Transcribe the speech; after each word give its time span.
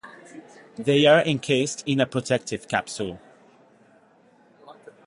They 0.77 1.05
are 1.05 1.21
encased 1.23 1.83
in 1.87 1.99
a 1.99 2.07
protective 2.07 2.67
capsule. 2.67 3.19